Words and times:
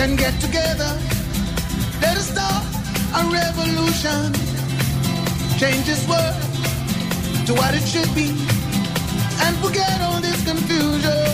can 0.00 0.16
get 0.16 0.32
together. 0.40 0.90
Let 2.00 2.16
us 2.16 2.28
start 2.32 2.64
a 3.18 3.22
revolution. 3.40 4.32
Change 5.60 5.84
this 5.84 6.02
world 6.08 6.36
to 7.46 7.52
what 7.52 7.74
it 7.74 7.84
should 7.92 8.12
be. 8.14 8.28
And 9.44 9.54
forget 9.64 10.00
all 10.06 10.20
this 10.20 10.40
confusion. 10.50 11.26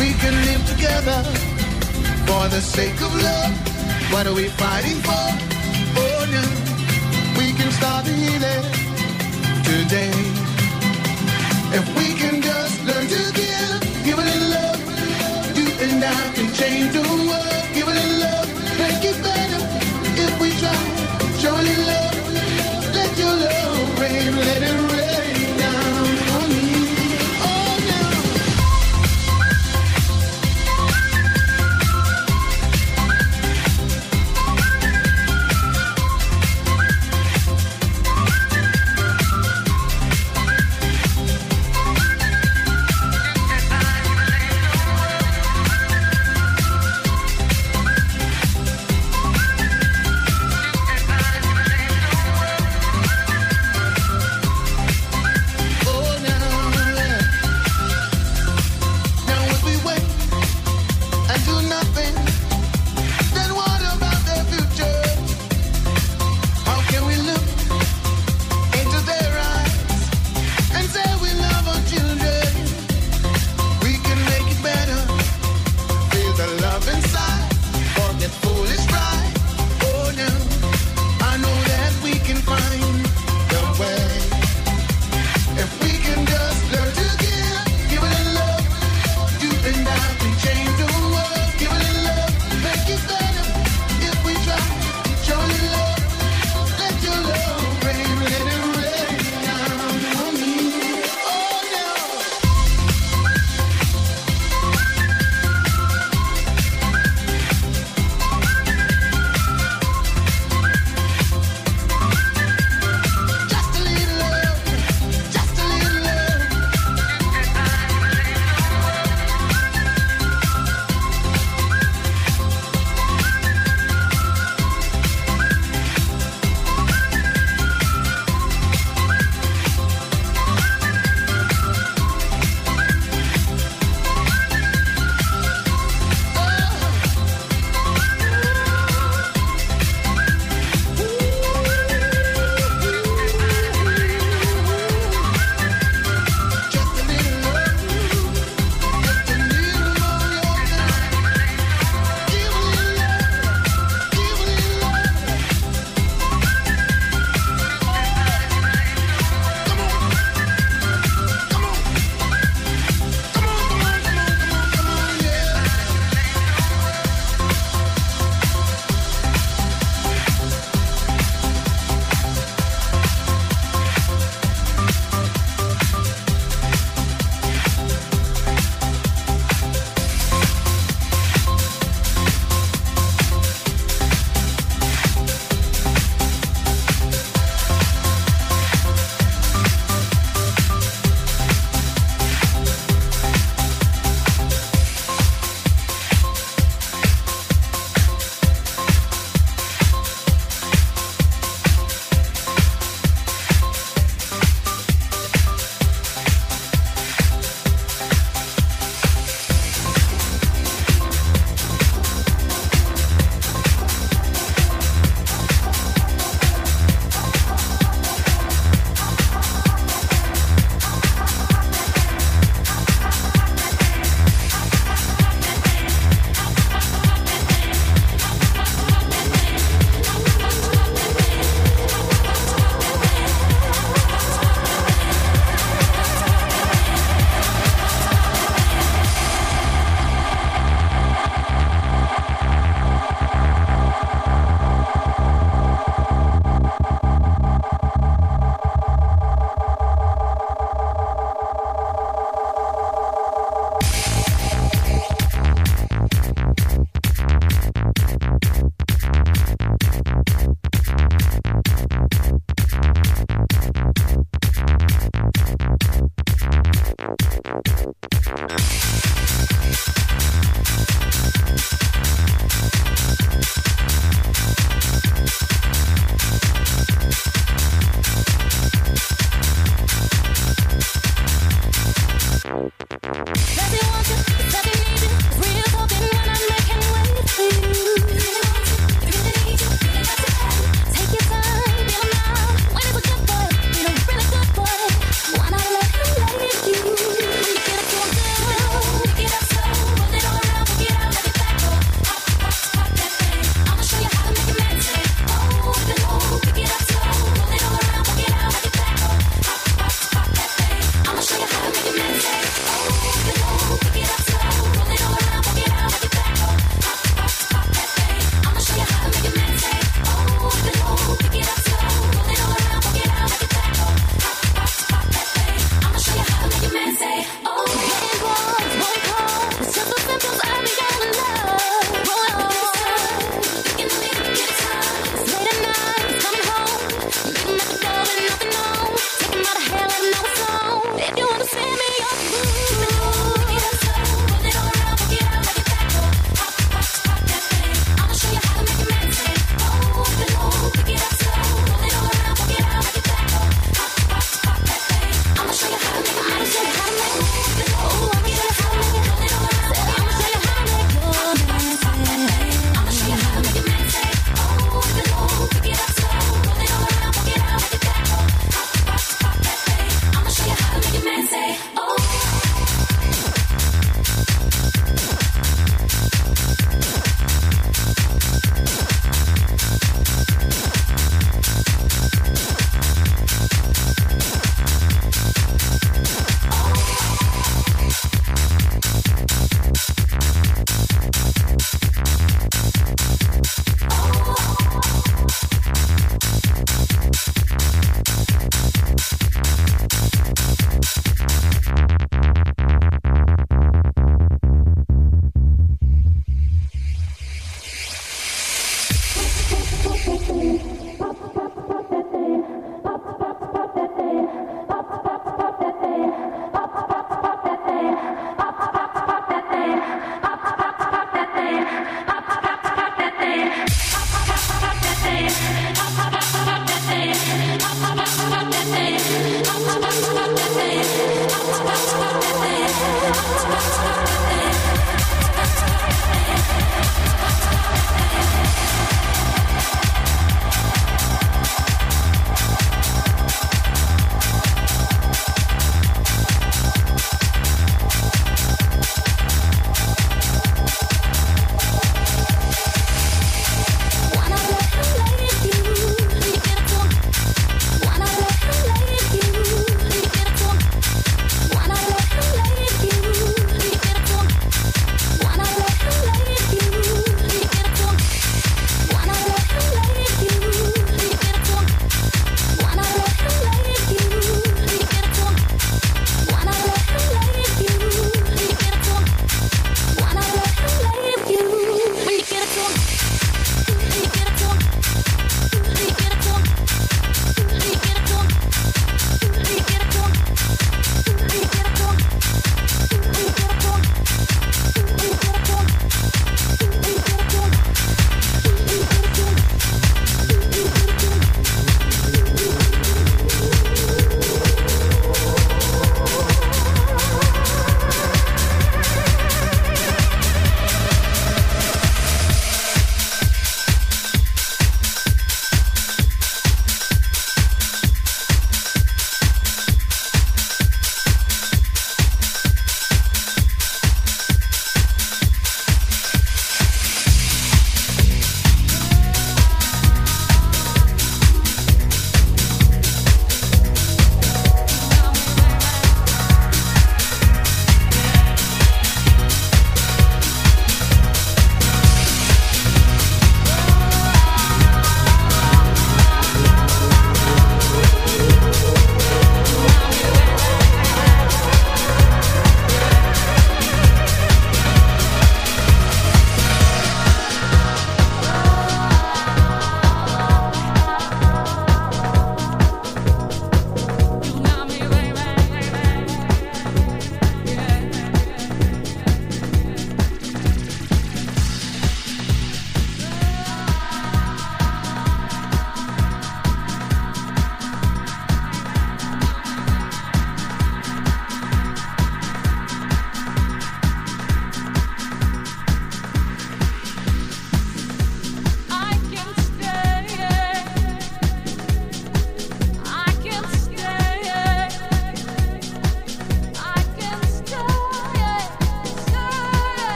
We 0.00 0.12
can 0.22 0.34
live 0.48 0.62
together 0.74 1.20
for 2.28 2.44
the 2.54 2.60
sake 2.60 3.00
of 3.00 3.12
love. 3.28 3.54
What 4.12 4.26
are 4.26 4.34
we 4.34 4.48
fighting 4.62 5.00
for? 5.06 5.26
Oh 6.04 6.22
no. 6.36 6.44
We 7.38 7.46
can 7.58 7.70
start 7.78 8.04
the 8.04 8.14
healing 8.22 8.64
today. 9.70 10.12
If 11.78 11.84
we 11.98 12.08
can 12.20 12.42
just 12.42 12.76
learn 12.88 13.06
to 13.14 13.22
give, 13.40 14.04
give 14.04 14.18
a 14.18 14.24
little 14.30 14.50
love, 14.58 14.91
and 15.82 16.04
I 16.04 16.32
can 16.34 16.52
change 16.54 16.92
the 16.92 17.00
world. 17.00 17.64
Give 17.74 17.88
a 17.88 17.90
little 17.90 18.20
love, 18.20 18.51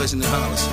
on 0.00 0.08
for 0.08 0.16
the 0.16 0.69